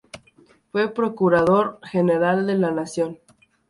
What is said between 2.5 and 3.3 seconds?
la Nación.